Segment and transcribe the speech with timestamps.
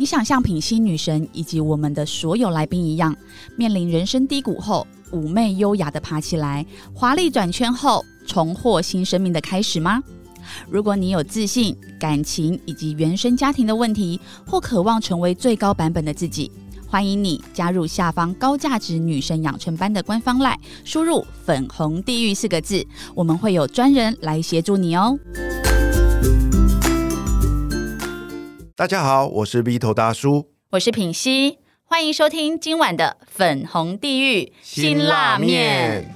[0.00, 3.14] 你想像品心女神以及我们的所有来宾一样，
[3.54, 6.64] 面临人生低谷后，妩媚优雅的爬起来，
[6.94, 10.02] 华丽转圈后，重获新生命的开始吗？
[10.70, 16.50] 如果你有自信、感情以及原生家庭的问题，或渴望成为最高版本的自己，
[16.88, 22.82] 欢迎你加入下方高价值女神养成班的官方赖，输入“粉红地狱”四个字，
[23.14, 25.18] 我们会有专人来协助你哦。
[28.80, 36.14] 大家好，我是 V 头大叔，我是品熙，欢迎收听今晚的粉红地狱辛辣面。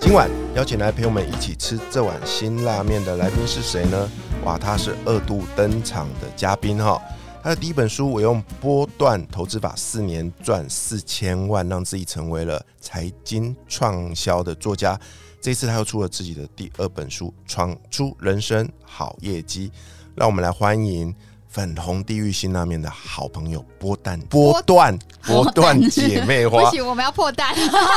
[0.00, 4.10] 今晚邀请来陪我们一起吃这碗辛辣面的来宾是谁呢？
[4.44, 7.00] 哇，他是二度登场的嘉宾哈。
[7.40, 14.98] 他的第一本书《我用波段投资法四年赚四千万》，让自己成为了财经创销的作家。
[15.40, 19.68] 这次他又出了自己的第二本书《闯出人生好业绩》，
[20.16, 21.14] 让我们来欢迎。
[21.58, 27.52] 粉红地狱辛拉面的好朋友波段波段波段姐妹花， 不行，我们要破蛋。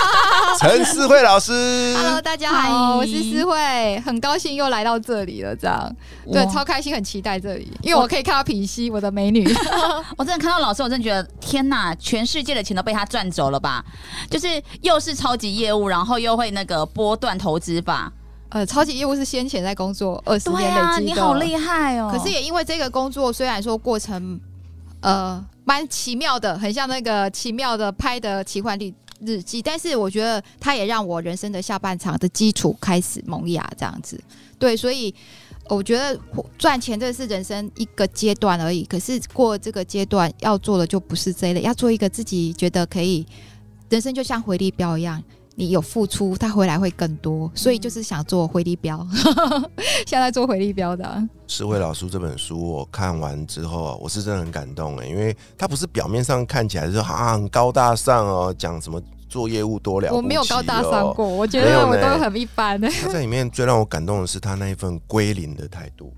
[0.59, 5.95] 陈思慧老师，Hello，大家好，我是思慧，很高兴又来到这里了，这样
[6.33, 9.47] 对，超开心，很期待这里，因为我可以看到品熙，我的美女。
[10.17, 13.85] 我真的看到老师，我真的觉得天哪，全世界的钱都被他赚走了吧？
[14.27, 14.47] 就是
[14.81, 18.11] 又是超级业务，然后又会那个波段投资吧。
[18.51, 22.11] 呃，超级业务是先前在工作二十年累积的，你好厉害哦！
[22.11, 24.37] 可是也因为这个工作，虽然说过程
[24.99, 34.21] 呃蛮奇妙的，很像那个奇妙的拍的奇幻历日记，但是我觉得它也让我人生的下半场的基础开始萌芽，这样子。
[34.59, 35.15] 对，所以
[35.69, 36.19] 我觉得
[36.57, 43.25] 赚钱这是人生一个阶段而已，可是过这个阶段要做的就不是这一类，要做一个自己觉得可以，
[43.87, 45.23] 人生就像回力标一样。
[45.61, 49.07] 你有付出，他回来会更多，所以就是想做回力标，
[50.07, 51.03] 现在做回力标的
[51.45, 62.81] 《石慧老师》这本书，我看完之后，我是真的很感动哎，因为他不是表面上看起来是啊很高大上哦，讲什么做业务多了，我没有高大上过，我觉得我都很一般。
[62.81, 66.11] 他在里面最让我感动的是他那一份归零的态度。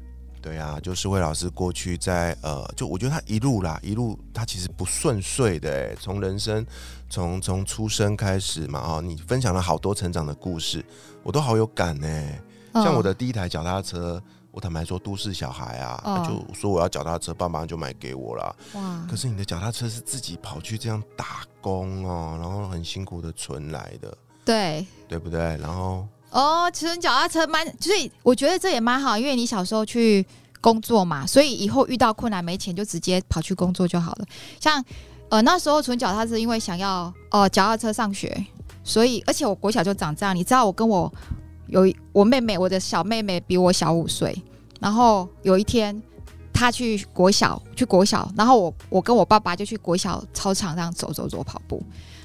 [0.44, 6.64] 对啊，就是魏老师过去在呃，就我觉得他一路啦，一路他其实不顺遂的哎，从人生。
[7.10, 10.84] 从从出生开始嘛，哦，你分享了好多成长的故事，
[11.22, 12.08] 我都好有感呢。
[12.74, 18.56] 像我的第一台脚踏车，我坦白说，都市小孩啊，就说我要脚踏车，爸妈就买给我了。
[18.74, 19.06] 哇！
[19.08, 25.40] 可是你的脚踏车是自己跑去这样打工哦，然后很辛苦的存来的，对对不对？
[25.58, 30.26] 然后哦，其实脚踏车蛮，所以我觉得这也蛮好，因为你小时候去
[30.60, 34.26] 工作嘛，所以以后遇到困难没钱就直接跑去工作就好了。
[34.60, 34.84] 像。
[35.30, 38.46] 呃，那时候存脚踏车，因为想要哦脚踏车上学，
[38.84, 40.36] 所以而且我国小就长这样。
[40.36, 41.12] 你知道，我跟我
[41.66, 44.40] 有我妹妹，我的小妹妹比我小五岁。
[44.80, 46.00] 然后有一天，
[46.54, 51.82] 她去国小，去国小，然后我我跟我爸爸就去国小操场上走走走跑步。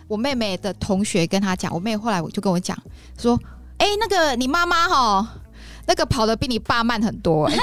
[0.06, 2.76] 我妹妹的同学跟她讲，我妹后来我就跟我讲
[3.16, 3.40] 说
[3.78, 5.26] ：“哎，那个你妈妈哈，
[5.86, 7.50] 那个跑的比你爸慢很多。”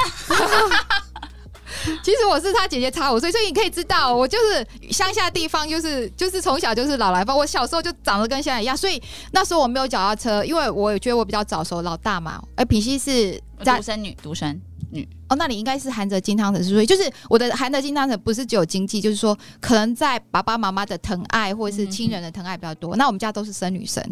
[2.02, 7.38] 其实我是他姐姐差五岁，所以你可以知道，我就是乡下地方，就是就是从小就是老来疯。
[7.38, 12.42] 我小时候就长得跟现在一样，所以那时候我没有脚踏车，因为我觉得我比较早熟，老大嘛。
[12.56, 14.60] 哎，平溪是独生女，独生
[14.92, 22.96] 女哦，那你应该是含着金汤匙，所以就是我的含着金汤匙不是只有经济，就是说可能在爸爸妈妈的疼爱或者是亲人的疼爱比较多。
[22.96, 24.04] 那我们家都是生女生，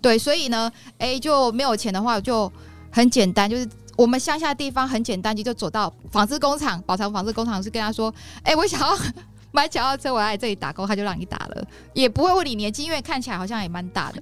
[0.00, 2.50] 对，所以呢，哎，就没有钱的话就
[2.90, 3.68] 很简单，就是。
[3.96, 8.10] 我们乡下地方很简单，就就走到纺织工厂，宝藏纺织工厂是跟他说
[8.42, 8.96] ：“哎，我想要
[9.52, 14.20] 买脚踏车，我来这里打工。”他就让你打了，也不会问你年纪，因为看起来好像也蛮大的。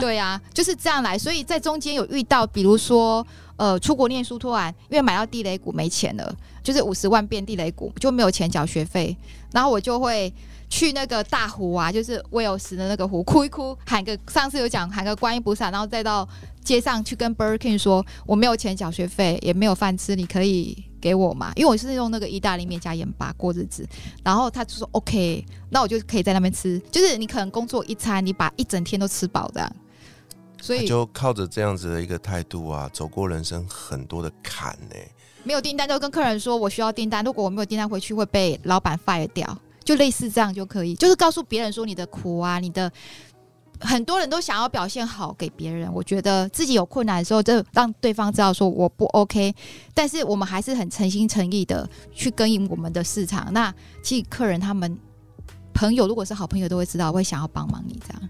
[0.00, 1.18] 对啊，就是这样来。
[1.18, 9.16] 所以在中间有遇到，比如说呃，出国念书突然因为买到地雷股没钱了，就是五十万变地雷股就没有钱缴学费，
[9.52, 10.32] 然后我就会。
[10.74, 16.26] 去那个大湖啊，就是威尔斯的那个湖，哭一哭，喊个上次有讲喊个观音菩萨，然后再到
[16.64, 21.52] 街上去跟 Birkin 说我没有钱缴学费，也没有饭吃，你可以给我嘛？
[21.56, 23.86] 因为我是用那个意大利面加盐巴过日子，
[24.24, 29.70] 然后他就说 OK，那我就可以在那边吃，就是你可能工作一餐，你把一整天都吃饱这样。
[30.60, 34.96] 所以就靠着这样子的一个态度啊，走过人生很多的坎呢。
[35.42, 39.58] 没有订单就跟客人说我需要订单，如果我没有订单回去会被老板 fire 掉。
[39.84, 42.88] 就类似这样就可以，就是告诉别人说你的苦啊，你的
[43.82, 49.54] 很多人都想要表现好给别人，我觉得自己有困难的时候，就让对方知道说我不 OK，
[49.92, 53.52] 但是我们还是很诚心诚意的去耕耘我们的市场。
[53.52, 54.98] 那其实客人他们
[55.74, 58.28] 朋友如果是好朋友，都会知道会想要帮忙你这样。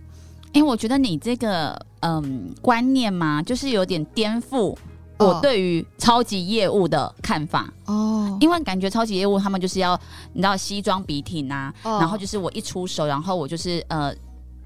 [0.52, 4.76] 因为我觉得你这个嗯观念嘛，就是有点颠覆
[5.18, 8.36] 我对于超级业务的看法哦。
[8.40, 9.98] 因为感觉超级业务他们就是要
[10.32, 14.14] 你知道西装笔挺啊，然后就是我一出手，然后我就是呃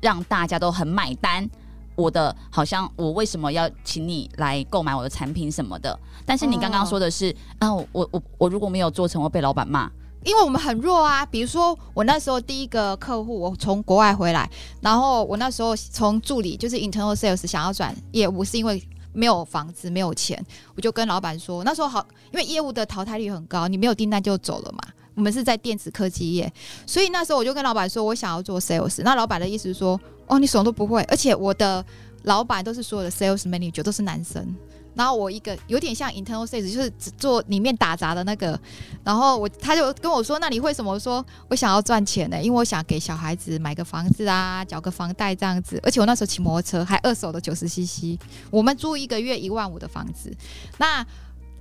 [0.01, 1.49] 让大家都很买单。
[1.95, 5.99] 我的好像我为什么要请你来购买我的产品什么的？
[6.27, 9.91] 但是你刚刚说的是，啊，我我我如果没有做成，会被老板骂。
[10.23, 14.51] 因为我们很弱啊，比如说我那时候第一个客户，我从国外回来，
[14.81, 18.83] 然后我那时候从助理就是 internal sales 想要转业务，是因为
[19.13, 20.45] 没有房子没有钱，
[20.75, 24.81] 我就跟老板说，那时候好，因为业务的淘汰率很高，你没有订单就走了嘛。
[25.17, 26.53] 我们是在电子科技业，
[26.87, 29.01] 所以那时候我就跟老板说，我想要做 sales。
[29.03, 31.83] 那老板的意思是说，哦，你什么都不会，而且我的
[32.25, 34.55] 老板都是所有的 sales manager 都是男生。
[34.95, 38.59] 然后我一个有点像 internal sales，就是只做里面打杂的那个。
[39.03, 42.43] 然后我他就跟我说：“那你为什么说我想要赚钱呢？
[42.43, 45.81] 因为我想给小孩子买个房子啊，缴个房贷这样子。
[45.83, 48.19] 而且我那时候骑摩托车，还二手的九十 CC。
[48.51, 50.31] 我们租一个月一万五的房子，
[50.77, 51.07] 那。”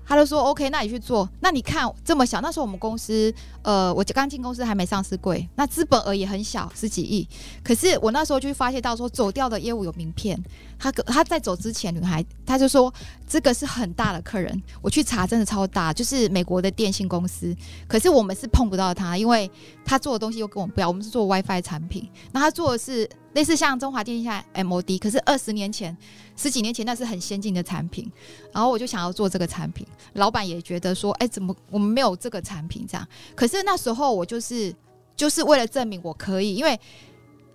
[0.08, 1.28] 他就说：“OK，那你去做。
[1.40, 7.28] 那你看这么小，那时候我们公司，呃，我刚进公司还没上市贵，那资本额也很小，十几亿。
[7.64, 10.40] 可是我那时候就发现到说，走掉的业务有名片。
[10.92, 12.94] 他他在走之前，女孩他就说
[13.28, 14.62] 这个是很大的客人。
[14.82, 17.56] 我去查，真的超大，就是美国的电信公司。
[17.88, 19.50] 可是我们是碰不到他，因为
[19.84, 20.90] 他做的东西又跟我们不一样。
[20.90, 25.98] 我们是做 WiFi 产品，那他做的是。”类似像中华电信现在 MOD，可是二十年前、
[26.38, 28.10] 十几年前那是很先进的产品，
[28.54, 33.06] 然后我就想要做这个产品，老板也觉得说，哎，怎么我们没有这个产品这样？
[33.36, 34.74] 可是那时候我就是
[35.18, 36.80] 就是为了证明我可以，因为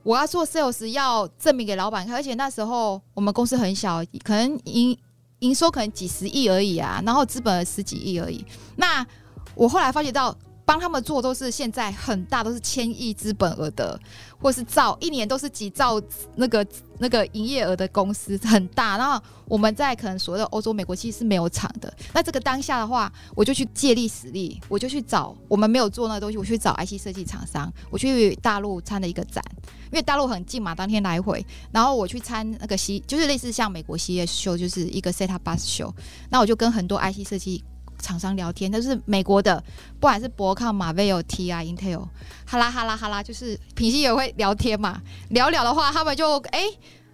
[0.02, 4.96] 我要做 sales 要证明给老板看，而且那时候我们公司很小，可能营
[5.40, 8.44] 营收可能几十亿而已啊，然后资本十几亿而已。
[8.76, 9.06] 那
[9.54, 10.36] 我后来发觉到。
[10.70, 13.98] 帮他们做都是现在很大，都是千亿资本额的，
[14.38, 16.00] 或是造一年都是几兆
[16.36, 16.64] 那个
[17.00, 18.96] 那个营业额的公司很大。
[18.96, 21.92] 然后我们在可能所谓的欧洲、美国其实是没有厂的。
[22.14, 29.44] 那这个当下的话，我就去借力使力，我就去找我们没有做那个东西，我去找 IC 设计厂商，我去大陆参了一个展，
[29.90, 31.44] 因为大陆很近嘛，当天来回。
[31.72, 35.92] 然后我去参那个西就是类似像美国 CES 秀，就是一个 Set Up Bus 秀。
[36.30, 37.64] 那我就跟很多 IC 设计。
[38.00, 39.62] 厂商聊天，但是美国的，
[39.98, 42.02] 不管是博康、马威尔、T 啊、Intel，
[42.46, 45.00] 哈啦哈啦哈啦，就是平时也会聊天嘛。
[45.28, 46.64] 聊聊的话，他们就哎，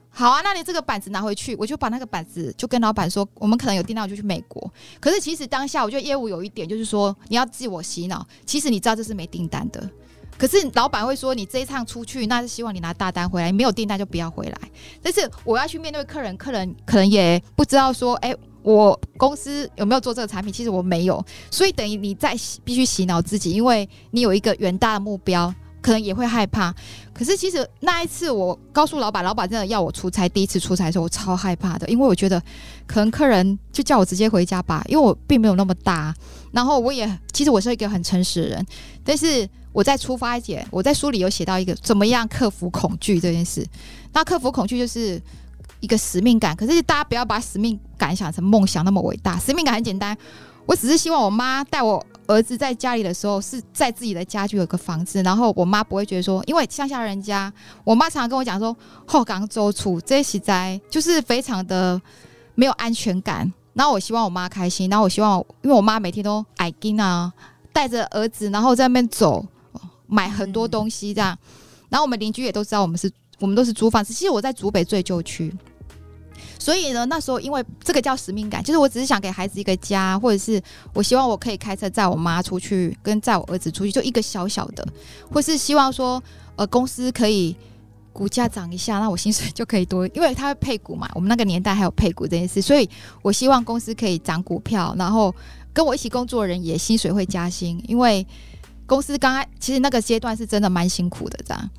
[0.08, 4.72] 好啊，那你这个板子拿回去，我就把那个板子就跟老板说，我们可能有订单，我就去美国。
[5.00, 8.26] 可是其实当下，我觉得业务有一点就是说，你要自我洗脑。
[8.44, 9.90] 其实你知道这是没订单的，
[10.38, 14.58] 可是老板会说，你这一趟出去，那是希望你拿大单回来，没有订单就不要回来。
[15.02, 18.34] 但是我要去面对客人，客人可能也不知道说，哎。
[18.66, 20.52] 我公司有没有做这个产品？
[20.52, 26.74] 其实我没有，所以等于你在必须洗脑自己，因为你有一个远大的目标，可能也会害怕。
[27.14, 32.42] 可是其实那一次，我告诉老板，老板真的要我出差，第一次出差的时候，我超害怕的，因为我觉得
[32.88, 36.12] 可能客人就叫我直接回家吧，因为我并没有那么大。
[36.50, 38.66] 然后我也其实我是一个很诚实的人，
[39.04, 43.64] 但是我在出发前，我在书里有写到一个怎么样克服恐惧这件事。
[44.12, 45.22] 那克服恐惧就是。
[45.80, 49.38] 一个使命感，可是大家不要把使命感想成梦想那么伟大。
[49.38, 50.16] 使命感很简单，
[50.64, 57.52] 我只是希望我妈带我儿子在家里的时候是在自己的家就有个房子，然后我妈不会觉得说，因为乡下人家，
[57.84, 62.00] 我妈常常跟我讲说，后港周处这些灾就是非常的
[62.54, 63.52] 没有安全感。
[63.74, 67.32] 然后我希望我妈开心，然后我希望，因为我妈每天都矮金啊，
[67.72, 69.46] 带着儿子，然后在那边走，
[70.06, 71.38] 买很多东西这样。
[71.90, 73.12] 然后我们邻居也都知道我们是。
[73.38, 75.52] 我们都是租房子，其实我在竹北最旧区，
[76.58, 80.60] 所以呢，那时候因为这个叫使命感，就是我只是想给孩子一个家，或者是
[80.94, 84.86] 我希望我可以开车载我妈出去，跟载我儿子出去，就一个小小的，
[85.30, 86.22] 或是希望说，
[86.56, 87.54] 呃，公司可以
[88.12, 92.88] 股价涨一下，那我薪水就可以多，因为它会配股嘛，我们那个年代还有配股这件事，所以
[93.20, 95.34] 我希望公司可以涨股票，然后
[95.74, 98.26] 跟我一起工作的人也薪水会加薪，因为
[98.86, 101.70] 公司刚刚其实那个阶段是真的蛮辛苦的，这样。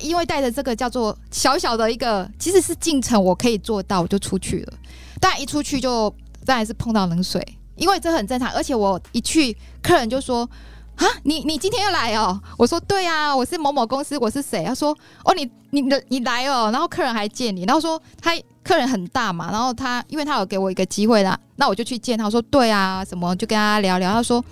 [0.00, 4.72] 因为带着这个叫做小小的一个，其实是进程，我可以做到，我就出去了。
[5.20, 7.42] 但一出去就当然是碰到冷水，
[7.76, 8.50] 因为这很正常。
[8.52, 10.48] 而且我一去，客人就说
[10.96, 18.32] ：“啊，你你今天又来哦？”我说：“对啊，我是某某公司，我是谁？”他说：“哦，你你的你来哦。”然后客人还见你，然后说他
[18.62, 24.44] 客人很大嘛，然后他因为他有给我一个机会啦，那我就去见他，我说：“对啊，什么就跟他聊聊。”他说：“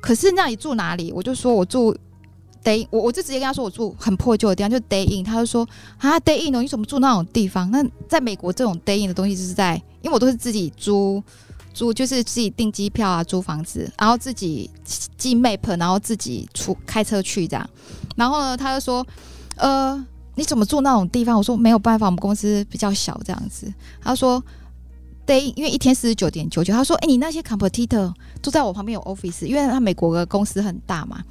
[0.00, 1.94] 可是那你住哪里？”我就说我住。
[2.64, 7.70] day，我我就直接跟他说我住很破旧的地方，就 day in，他就说啊 day in 哦，你怎么住那种地方？
[7.70, 11.22] 那在美国这种 day in 的东西就是在，因为我都是自己租
[11.74, 14.70] 租，就是自己订机票啊，租房子，然后自己
[15.16, 17.70] 寄 map，然后自己出开车去这样。
[18.16, 19.06] 然后呢，他就说
[19.56, 21.36] 呃你怎么住那种地方？
[21.36, 23.72] 我说没有办法，我们公司比较小这样子。
[24.00, 24.42] 他说。
[25.26, 28.12] day，因为一天四十九点九九，他说：“哎，你那些 competitor
[28.42, 31.22] 都在我旁边有 office，因为他美国的公司很大嘛。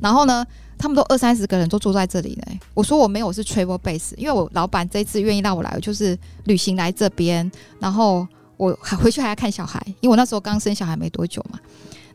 [0.00, 0.46] 然后呢，
[0.78, 2.58] 他们都二三十个人都坐在这里呢。
[2.74, 7.50] 我说我没有，是 travel base，因为我老板这一次愿意让我来，就是旅行来这边。
[7.80, 8.26] 然后
[8.56, 11.58] 我还回去还要看小孩，因为我那时候刚生小孩没多久嘛。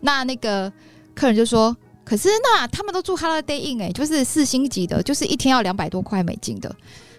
[0.02, 0.72] 那那个
[1.14, 6.74] 客人就说：可是那他们都住 holiday inn，哎，就是四星级的，就是一天要两百多块美金的。”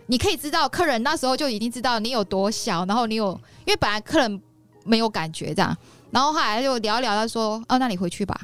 [0.06, 3.32] 你可以知道，客人那时候就已经知道你有多小，然后你有，
[3.64, 4.42] 因为本来客人
[4.84, 5.74] 没有感觉这样，
[6.10, 8.38] 然后后来就聊一聊，他说：“哦，那你回去吧。”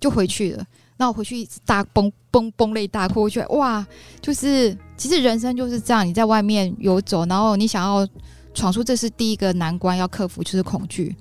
[0.00, 0.64] 就回去了。
[0.96, 3.84] 那我回去一直大崩崩崩泪大哭，我觉得哇，
[4.20, 8.06] 就是其实人生就是这样，你在外面游走，然后你想要
[8.54, 11.14] 闯出，这是第一个难关要克服，就是恐惧。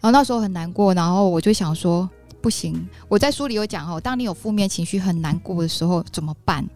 [0.00, 2.08] 然后那时候很难过，然后我就想说，
[2.40, 6.66] 不行，我在书里有讲哦，当你有负面情绪很难过的时候怎么办？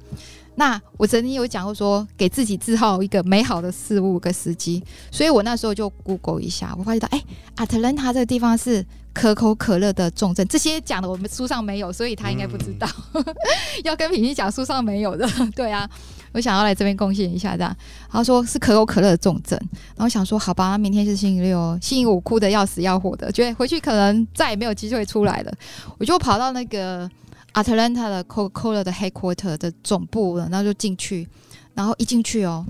[0.56, 7.20] 那我曾经有讲过说，给自己制造一个美好的事物个时机，所以我那时候就 Google 一下，我发现到，哎，
[7.56, 8.84] 阿特兰塔这个地方是
[9.14, 12.86] 可口可乐的重症，这些讲的我们书上没有，所以他应该不知道，
[13.84, 15.88] 要跟品品讲书上没有的，对啊，
[16.32, 17.74] 我想要来这边贡献一下，这样，
[18.10, 19.58] 他说是可口可乐的重症，
[19.96, 25.52] 然后想说，好吧，明天是星期六，星期五哭的要死要活的，觉得回去可能再也没有机会出来了，
[25.98, 27.10] 我就跑到那个。
[27.54, 31.28] Atlanta 的 Coca-Cola 的 headquarter 的总部了，然后就进去，
[31.72, 32.66] 然后一进去哦，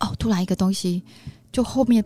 [0.00, 1.00] 哦，突然一个东西
[1.52, 2.04] 就后面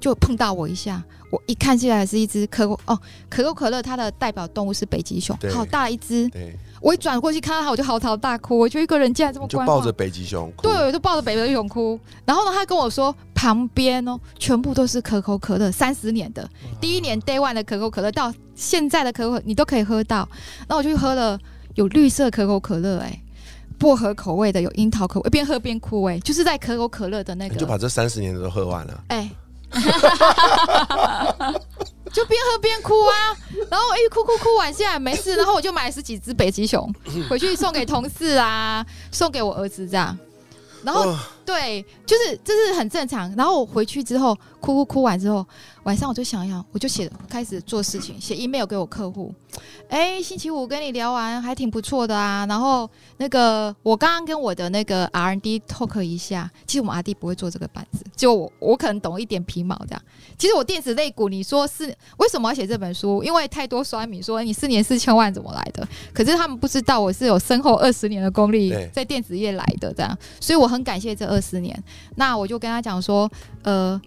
[0.00, 6.28] 就碰到我一下，我一看进来是一只可口哦，可口可乐它的代表动物是北极熊，好大一只，
[6.80, 16.48] 我一转过去看到它，我就嚎啕大哭，我就一个人竟然这么就抱着北极熊，对，我就抱着北极熊哭，然后呢，他跟我说旁边哦，全部都是可口可乐，三十年的，
[16.80, 18.32] 第一年 Day One 的可口可乐到。
[18.56, 20.28] 现在的可口你都可以喝到，
[20.68, 21.38] 那我就喝了
[21.76, 23.18] 有绿色可口可乐，哎，
[23.78, 29.30] 薄荷口味的，有樱桃口味，边喝边哭，哎，就是在可口可乐的那个，就把这三十年的都喝完了，哎，
[32.12, 33.14] 就边喝边哭啊，
[33.70, 36.92] 然后哎哭哭哭完现在没事，然后我就买了十几只北极熊
[37.28, 40.18] 回去送给同事啊，送给我儿子这样。
[40.82, 41.14] 然后
[41.50, 43.34] 对，就是这是很正常。
[43.34, 45.44] 然后我回去之后哭哭哭完之后，
[45.82, 49.34] 晚上我就想想，我就写开始做事情，写 email 给我客户。
[49.88, 52.46] 哎，星期五跟你聊完还挺不错的啊。
[52.48, 60.00] 然后那个我刚刚跟我的那个 R&D talk 一下，其实我们 R&D 不会做这个板子，就我我可能懂一点皮毛这样。
[60.38, 63.24] 其实我电子类股，你说是为什么要写这本书？
[63.24, 65.86] 因为太多酸民说你四年四千万怎么来的？
[66.14, 71.82] 可是他们不知道我是有深厚二十年的功力在电子业来的这样，所以我很感谢这二四年。
[72.16, 73.30] 那我就跟他讲说，
[73.62, 74.00] 呃，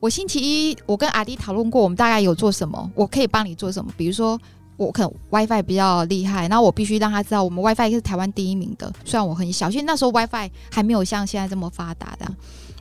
[0.00, 3.92] 我星期一我跟阿迪讨论过，我们大概有做什么，我可以帮你做什么。
[3.96, 4.38] 比如说
[4.76, 8.92] 我可能 WiFi 比较厉害，那我必须让他知道我们 WiFi 是台湾第一名的。
[9.04, 12.26] 虽然我很小，因为那时候 WiFi 还没有像现在这么发达的。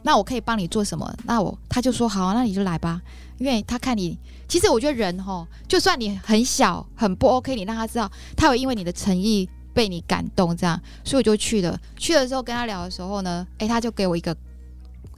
[0.03, 1.13] 那我可以帮你做什么？
[1.25, 2.99] 那我他就说好，那你就来吧。
[3.37, 4.17] 因为他看你，
[4.47, 11.79] 其实我觉得人哈，就算你很小很不 OK，你让他知道，他会因为你的诚意被你感动，这样，所以我就去了。
[11.97, 14.35] 去了之后跟他聊的时候呢，诶，他就给我一个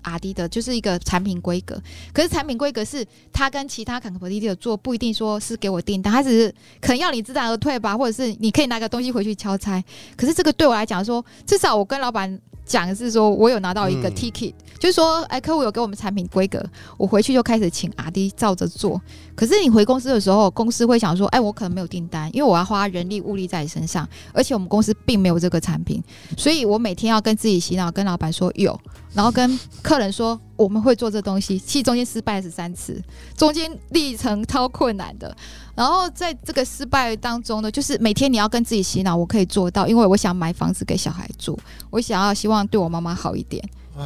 [0.04, 1.82] 阿迪的，就是一个产品规格。
[2.14, 9.84] 可是产品规格是他跟其他坎坷迪的做，不一定说是给我订单，他只是可能要你知难而退吧，或者是你可以拿个东西回去敲差。
[10.16, 12.40] 可是这个对我来讲说，至少我跟老板。
[12.66, 16.64] 讲的是说，我有拿到一个 ticket，就是说，哎，客户有给我们产品规格，
[16.98, 19.02] 我回去就开始请阿 D 照着做。
[19.36, 26.02] 可是你回公司的时候，公司会想说，哎，我可能没有订单，因为我要花人力物力在你身上，而且我们公司并没有这个产品，
[26.38, 28.80] 所以我每天要跟自己洗脑，跟老板说有，
[29.14, 33.02] 然后跟客人说我们会做这东西，其实中间失败十三次，
[33.38, 35.36] 中间历程超困难的。
[35.76, 41.58] 然后在这个失败当中呢，就是每天你要跟自己洗脑，我可以做到，因为我想买房子给小孩住，
[41.90, 43.64] 我想要希望对我妈妈好一点，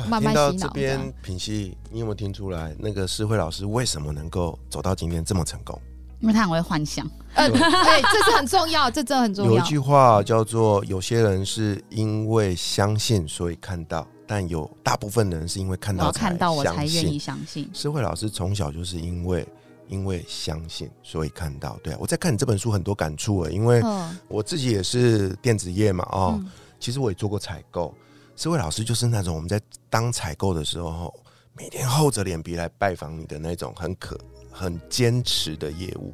[0.09, 0.67] 慢慢洗脑。
[0.67, 5.79] 这边品熙，你有没有听出来那个诗慧老师为什么能够走到今天这么成功？
[6.19, 7.05] 因为他很会幻想。
[7.35, 7.59] 嗯，对，
[8.11, 9.51] 这是很重要，这真的很重要。
[9.51, 17.67] 有一句话叫做：有些人是因为相信所以看到，但有大部分人是因为看到看到我才愿意相信。
[17.73, 19.47] 社会老师从小就是因为。
[19.89, 21.79] 因为相信，所以看到。
[21.81, 23.81] 对啊，我在看你这本书很多感触啊，因为
[24.27, 26.43] 我自己也是电子业嘛，哦，
[26.77, 27.95] 其实我也做过采购。
[28.35, 29.57] 社会老师就是那种我们在
[29.89, 31.17] 当采购的时候，
[31.53, 34.19] 每天厚着脸皮来拜访你的那种很可
[34.51, 36.13] 很坚持的业务。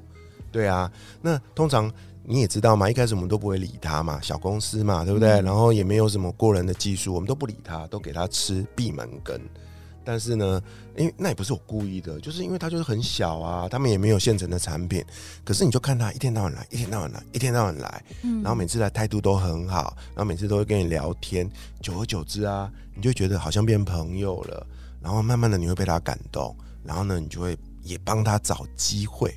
[0.51, 1.91] 对啊，那通常
[2.25, 5.29] 你也知道嘛，一开始我们都不会理他嘛，小公司嘛，对不对？
[5.41, 9.39] 嗯然后也没有什么过人的技术，我们都不理他，都给他吃闭门羹。
[10.05, 10.61] 但是呢，
[10.97, 15.01] 因为那也不是我故意的，就是因为他就是很小啊，他们也没有现成的产品。
[15.45, 21.49] 可是你就看他一天到晚来，一天到晚来，一天到晚来，嗯然后每次来态度都很好，然后每次都会跟你聊天，
[21.81, 24.67] 久而久之啊，你就觉得好像变朋友了，
[25.01, 26.53] 然后慢慢的你会被他感动，
[26.83, 29.33] 然后呢，你就会也帮他找机会，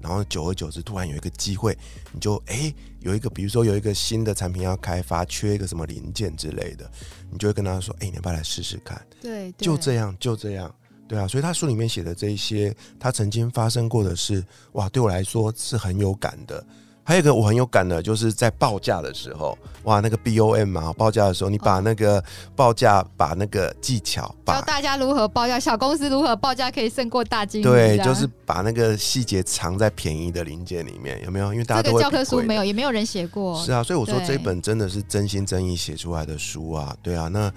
[0.00, 1.76] 然后久而久之，突然有一个机会，
[2.12, 6.90] 你就哎有一个，比如说有一个新的产品要开发，缺一个什么零件之类的，
[7.30, 9.00] 你就会跟他说，哎，你要不要来试试看？
[9.20, 10.74] 对，对就这样，就这样。
[11.06, 16.62] 对啊，所以他书里面写的这一些，他曾经发生过的事，哇，对我来说是很有感的。
[17.08, 22.22] 还有一个我很有感的，就是在报价的时候，哇，那个 B O M 嘛，报价的时候，你把那个
[22.54, 27.64] 报价，把那个技巧，教把大家如何报价，小公司如何报价可以胜过大经理。
[27.64, 31.50] 对，就是把那个细节藏在便宜的零件里面，有没有？
[31.50, 33.58] 因为大家都会这个教科书没有，也没有人写过。
[33.64, 37.50] 是啊，所以我说对这本真的是真心真意写出来的书啊，对啊，那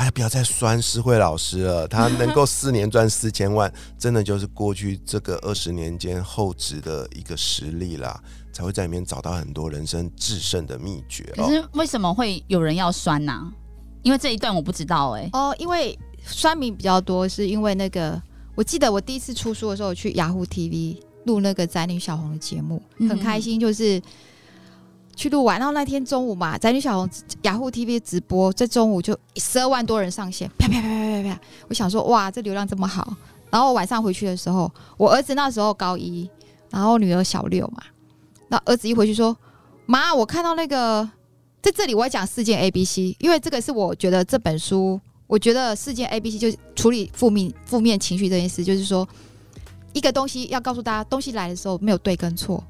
[0.00, 8.18] 大家不要再酸施慧老师了，他能够四年赚四千万，真的就是过去这个二十年间厚植的一个实力啦，
[8.50, 11.44] 才会在里面找到很多人生制胜的秘诀哦。
[11.44, 13.52] 可是为什么会有人要酸呢、
[14.00, 18.18] 因为这一段我不知道哎、哦，因为酸民比较多，是因为那个
[18.54, 24.00] 我记得我第一次出书的时候，我去雅虎 TV 录那个宅女小红的节目，嗯很开心，就是。
[25.20, 27.10] 去录完，然后那天中午嘛，宅女小红
[27.42, 31.40] 雅虎 TV 直播，在中午就十二万多人上线，啪啪啪啪啪啪！
[31.68, 33.14] 我想说，哇，这流量这么好。
[33.50, 36.26] 然后我晚上回去的时候，我儿子那时候高一，
[36.70, 37.82] 然后女儿小六嘛。
[38.48, 39.36] 那儿子一回去说
[39.84, 41.06] ：“妈，我看到那个
[41.60, 49.06] 在这里，我要讲事件 A、B、C，因为这个是我觉得这本书，我觉得事件 A、B、C 就是处理负面负面情绪这件事，就是说
[49.92, 52.64] 一个东西要告诉大家，东西来的时候没有对跟错，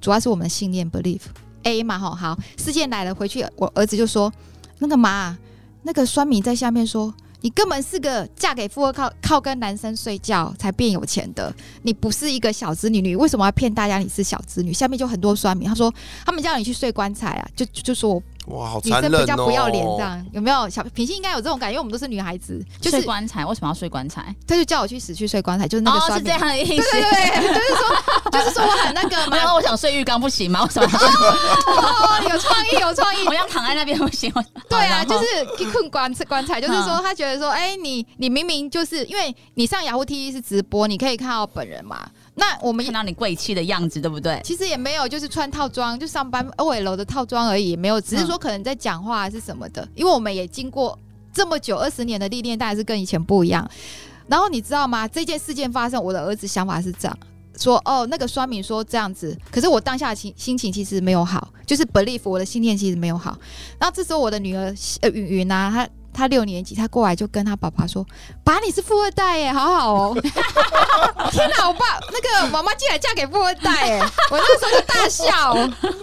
[0.00, 1.20] 主要是我们的信念 belief
[1.64, 4.32] A 嘛，哈，好，事件来了，回去我儿子就说，
[4.78, 5.36] 那个妈，
[5.82, 7.12] 那个酸米在下面说。
[7.40, 14.72] 你根本是个嫁给富二靠靠跟男生睡觉才变有钱的，你不是一个小资女，你为什么要骗大家你是小资女？
[14.72, 15.92] 下面就很多酸民，他说
[16.24, 19.16] 他们叫你去睡棺材啊，就就说我哇，好女残忍哦！
[19.18, 20.68] 生比较不要脸这样，有没有？
[20.68, 24.34] 小品性应该有这种感觉，因为我们都是女孩子，就是睡棺材为什么要睡棺材？
[24.46, 26.14] 他就叫我去死去睡棺材，就是那个。
[26.14, 26.90] 是这样的意对思。
[26.92, 30.60] 对对，就是说，就是说我很那个嘛然，后我想睡浴缸不行吗？
[30.62, 30.98] 我什么睡？
[31.08, 33.34] 哦，有创意，有创意我。
[33.34, 34.30] 想躺在那边不行。
[34.34, 35.24] 我 对啊，就是
[35.58, 42.08] 去困棺棺材，就是说嗯他觉得说，哎，你你明明就是因为你上雅虎 TV 是直播，你可以看到本人嘛。
[42.36, 44.40] 那我们看到你贵气的样子，对不对？
[44.42, 49.88] 其实也没有，就是穿套装，就上班 OL 的套装而已，没有，只是说可能在讲话是什么的。
[49.94, 50.98] 因为我们也经过
[51.32, 53.68] 这么久二十年的历练，当然是跟以前不一样。
[54.26, 55.06] 然后你知道吗？
[55.06, 57.18] 这件事件发生，我的儿子想法是这样。
[57.56, 63.38] 说哦，那个酸民说这样子，可是我当下心心情其实没有好，就是 belief 我的信念其实没有好。
[63.78, 68.06] 那这时候我的女儿呃云云啊，她她六年级，他过来就跟他爸爸说
[68.44, 70.16] ：“爸，你是富二代耶，好好哦。
[71.32, 73.98] ”天哪，我爸那个妈妈竟然嫁给富二代耶！
[74.30, 75.54] 我那时候就大笑，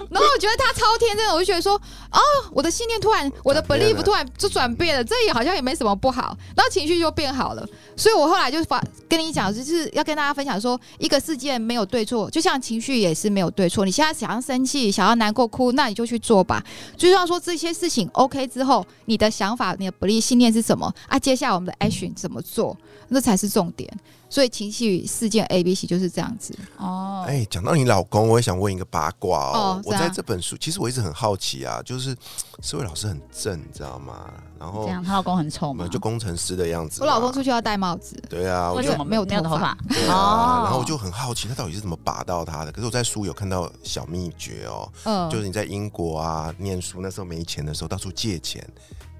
[0.09, 1.73] 然后我觉得他超天真的，我就觉得说，
[2.11, 2.19] 哦，
[2.51, 7.65] 我的信念突然，我的 belief 了突然就转变了，这也好像也没什么不好，然后情绪就变好了。
[7.95, 13.85] 所以我后来就发跟你讲，就是要跟大家分享说，一个事件没有对错，就像情绪也是没有对错。
[13.85, 16.61] 你现在想要生气，想要难过哭，那你就去做吧。
[16.97, 21.17] 就像说这些事情 OK 之后，你的想法、你的 belief 信念是什么啊？
[21.17, 22.75] 接下来我们的 action 怎么做，
[23.07, 23.89] 那才是重点。
[24.29, 26.57] 所以情绪事件 A、B、C 就是这样子。
[26.77, 29.81] 哦，哎，讲到你老公，我也想问一个八卦哦。
[29.83, 32.15] 我在这本书，其实我一直很好奇啊，就是
[32.61, 34.31] 这位老师很正，你知道吗？
[34.57, 35.85] 然后这样她老公很丑吗？
[35.91, 37.01] 就工程师的样子。
[37.01, 40.05] 我老公出去要戴帽子，对啊，我就为什么没有没有头发没有头发？
[40.05, 42.71] 对啊，哦然后我就很好奇，他到底是怎么把到他的？
[42.71, 48.65] 可是我在书有看到小秘诀哦，嗯，就是你在英国啊念书，那时候没钱的时候到处借钱，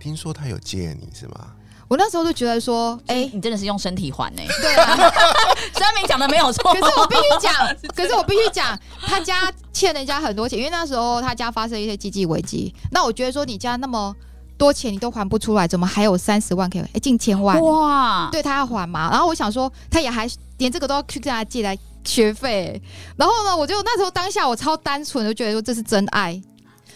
[0.02, 1.48] 听说他有借你是吗？
[1.88, 4.96] 我那时候就觉得说，哎、你真的是用身体还呢、 对啊，
[5.76, 7.54] 酸明讲的没有错，可是我必须讲，
[7.94, 12.74] 可是我必须讲，他家欠人家很多钱，因为那时候他家发生一些经济危机。
[12.92, 14.16] 那我觉得说，你家那么
[14.58, 16.82] 多钱你都还不出来，怎么还有三十万可以？
[16.94, 19.10] 哎、近千万，哇，对他要还嘛。
[19.12, 20.26] 然后我想说，他也还
[20.60, 22.82] 连这个都要去跟他借来学费、
[23.18, 26.42] 然后呢，我就那时候当下我超单纯，就觉得说这是真爱。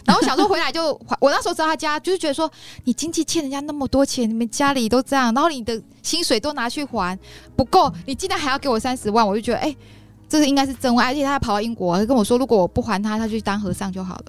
[0.06, 2.50] 然后我想说回来就还，我那时候知道他家就是觉得说，
[2.84, 7.18] 你经济欠人家那么多钱，你们家里都这样，然后你的薪水都拿去还
[7.56, 9.76] 不够，你竟然还要给我三十万，我就觉得哎、
[10.30, 11.08] 这是应该是真爱。
[11.08, 14.26] 而且他还跑到英国，他跟我说，如果我不还他，他就去当和尚就好了。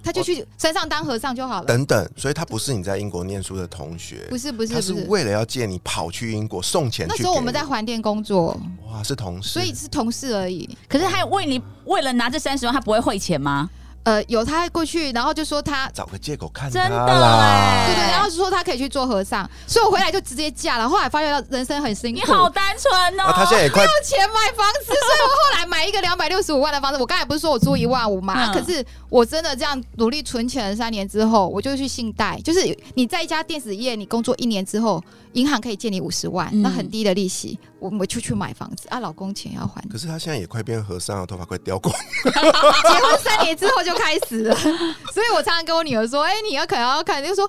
[0.00, 1.66] 他就去山上当和尚就好了。
[1.66, 7.14] 等等，所以他不是你在英国念书的同学，不是不是他是，为了要借你跑去英国送钱去。
[7.14, 8.58] 那时候我们在环店工作，
[8.90, 10.78] 哇是同事，所以是同事而已。
[10.88, 13.68] 可是他为你为了拿这三十万，他不会汇钱吗？
[14.08, 17.86] 呃，有他过去，然后就说他找个借口看真的他啦哎。
[17.88, 20.88] 对对，然后就说他可以去做和尚，所以我回来就直接嫁了。
[20.88, 23.24] 后来发现人生很辛苦，你好单纯哦。
[23.24, 26.98] 啊，他现在也快有钱买房子，所以我后来买一个两百六十五万的房子。
[26.98, 28.50] 我刚才不是说我租一万五嘛？
[28.50, 39.80] 嗯可是我真的这样努力存钱了三年之后，我就去信贷，就是你在一家电子业，你工作一年之后，银行可以借你五十万，嗯那很低的利息，我我就去买房子啊，老公钱要还。
[39.88, 41.94] 可是他现在也快变和尚了，头发快掉光。
[42.24, 44.54] 结婚三年之后就开始了，
[45.14, 47.48] 所以我常常跟我女儿说：“哎、你要可能要看，就说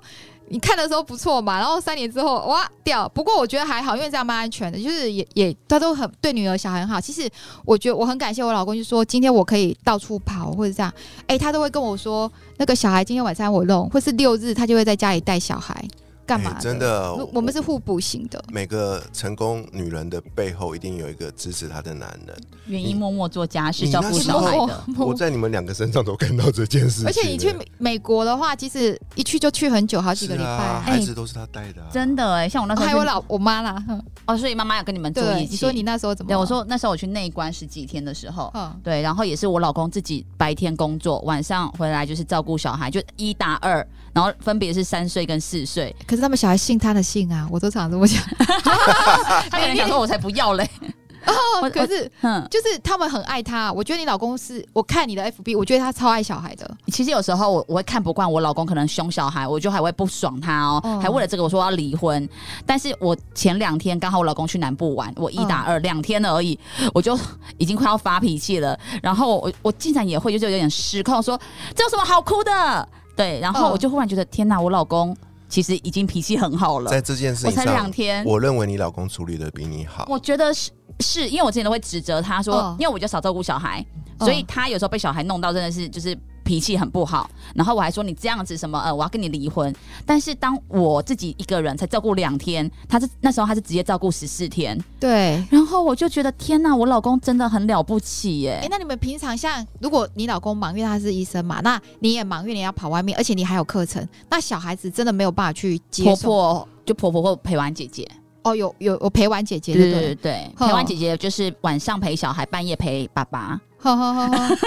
[0.50, 3.08] 你看的时候不错嘛，然后三年之后哇掉。
[3.10, 7.00] 不过我觉得还好，因为这样蛮安全的，就是也也他都很对女儿小孩很好。
[7.00, 7.30] 其实
[7.66, 10.92] 我觉得我很感谢我老公，就说今天我可以到处跑或者这样，
[11.28, 15.84] 哎、他都会跟我说那个小孩今天晚上我弄，或是六日他就会在家里带小孩
[16.30, 18.44] 干嘛的我我们是互补型的。
[18.52, 22.38] 每个成功女人的背后一定有一个支持她的男人。
[22.68, 24.84] 愿意默默做家事、照顾小孩的。
[25.04, 27.06] 我在你们两个身上都看到这件事情。
[27.08, 30.80] 而且你去美美国的话，其实一去就去很久，好几个礼拜。
[30.82, 31.88] 孩子都是他带的啊。
[31.92, 33.84] 真的哎，像我那时候还有我老我妈啦，
[34.28, 35.52] 哦，所以妈妈有跟你们住对，一起。
[35.52, 43.86] 你说你那时候怎么对，我说那时候我去内关十几天的时候，嗯，对，然后也是我老公自己白天工作，晚上回来就是照顾小孩，就一打二，
[44.20, 45.96] 然后分别是三岁跟四岁。
[46.06, 48.22] 可是他们小孩信他的姓啊，我都常这么讲。
[49.50, 50.70] 他可能想说，我才不要嘞。
[51.26, 56.70] 哦可是嗯，就是他们很爱他，我觉得你老公是，我看你的 FB，我觉得他超爱小孩的。
[56.88, 62.28] 其实有时候我我会看不惯我老公可能凶小孩，我就还会不爽他哦，嗯还为了这个我说要离婚。
[62.66, 66.58] 但是我前两天刚好我老公去南部玩，我一打二两、天而已，
[66.94, 67.20] 我就
[67.60, 68.80] 已经快要发脾气了。
[69.04, 71.40] 然后我我竟然也会就是有点失控，说
[71.76, 72.90] 这有什么好哭的？
[73.20, 75.14] 对，然后嗯我就忽然觉得天哪，我老公
[75.50, 76.90] 其实已经脾气很好了。
[76.90, 80.06] 在这件事我才情上，两天，我认为你老公处理的比你好。
[80.08, 83.86] 我觉得是是因为我之前都会指责他说，嗯因为我比较少照顾小孩，
[84.20, 86.18] 嗯所以他有时候被小孩弄到真的是就是
[86.50, 87.30] 脾气很不好。
[87.54, 89.72] 然后我还说你这样子什么呃，我要跟你离婚。
[90.04, 95.44] 但是当我自己一个人才照顾两天，他是那时候他是直接照顾十四天，对。
[95.52, 98.68] 然后我就觉得天哪，我老公真的很了不起耶哎、！
[98.72, 106.28] 那你们平常像，如果你老公忙，因为他是医生嘛，那你也忙，因为你要跑外面，而且你还有课程，那小孩子真的没有办法去接婆受。
[106.28, 108.10] 婆就婆婆或陪玩姐姐，
[108.42, 110.52] 哦，有有有陪玩姐姐，对对对？
[110.58, 113.62] 陪玩姐姐就是晚上陪小孩，半夜陪爸爸。
[113.82, 114.58] 呵呵呵呵，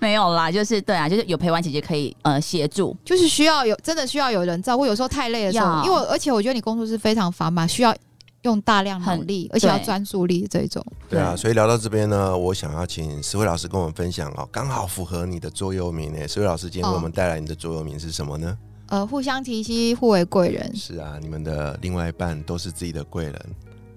[0.00, 2.96] 没有啦，就是对啊，就是有陪玩姐姐可以呃协助。
[3.04, 7.94] 就是需要有真的需要有人照顾，有时候太累的时候，因为而且我觉得你工作是非常繁忙，需要
[8.42, 10.84] 用大量努力，而且要专注力这种。
[11.08, 16.28] 对啊，所以聊到这边呢，我想要请石慧老师跟我们分享哦，刚好符合你的座右铭呢。
[16.28, 18.58] 石慧老师今天为我们带来你的座右铭是什么呢？
[18.88, 20.70] 呃，互相提携，互为贵人。
[20.76, 23.46] 是啊，你们的另外一半都是自己的贵人。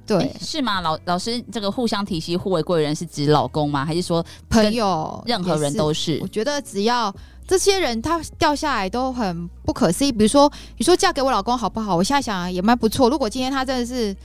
[0.07, 0.81] 对，是吗？
[0.81, 3.85] 老老师，这个互相提携、互为贵人是指老公吗？
[3.85, 6.27] 还是说朋友任何人都是我？
[6.29, 7.13] 觉得只要
[7.45, 10.11] 这些人他掉下来都很不可思议。
[10.11, 11.95] 比如说，你说嫁给我老公好不好？
[11.95, 13.09] 我现在想也蛮不错。
[13.09, 14.15] 如果今天他真的是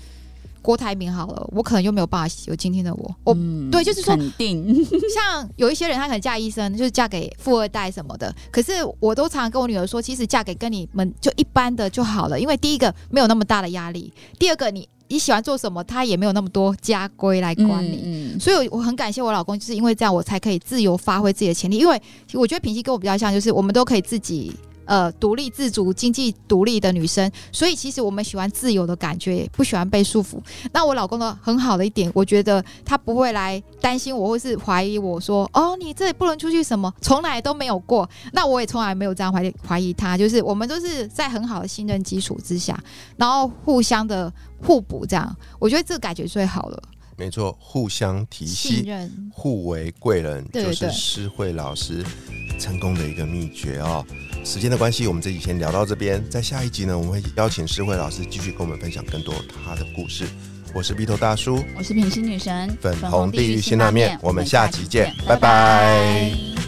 [0.61, 3.15] 郭台铭好了，我可能就没有办法有今天的我。
[3.25, 4.73] 我、嗯对就是说肯定
[5.13, 8.33] 像有一些人，他可能嫁医生，就是嫁给富二代什么的。
[8.51, 18.01] 可是我都常常跟我女儿说，其实嫁给跟你们就一般的就好了，因为第一个没有那么大的压力，第二个你你喜欢做什么，他也没有那么多家规来管你。
[18.03, 21.77] 嗯所以，我很感谢我老公，就是因为这样，我才可以自由发挥自己的潜力。
[21.77, 22.01] 因为
[22.33, 24.51] 我觉得品熙跟我比较像，就是我们都可以自己
[24.93, 30.39] 呃独立自主、经济独立的女生，所以其实我们喜欢自由的感觉，不喜欢被束缚。
[30.71, 38.07] 那我老公呢很好的一点，我觉得他不会来担心我，或是怀疑我说哦，你这里不能出去什么，从来都没有过。
[38.35, 42.79] 那我也从来没有这样怀疑怀疑他，就是我们都是在很好的信任基础之下，
[43.17, 46.83] 然后互相的互补，这样我觉得这个感觉最好了。
[47.17, 52.05] 没错，互相提信携，任，互为贵人，就是诗慧老师
[52.59, 54.05] 成功的一个秘诀哦。
[54.45, 56.23] 时间的关系，我们这集先聊到这边。
[56.29, 60.27] 在下一集呢，我们会邀请诗慧老师继续跟我们分享更多她的故事。
[60.75, 66.62] 我是鼻头大叔，我是品心女神，粉红地狱辛辣面我们下集见拜拜拜